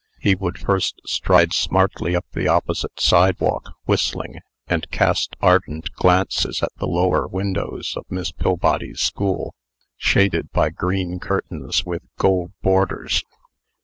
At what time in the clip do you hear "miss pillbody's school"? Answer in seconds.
8.09-9.53